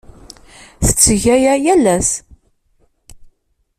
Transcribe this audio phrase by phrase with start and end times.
[0.85, 2.09] Tetteg aya yal ass.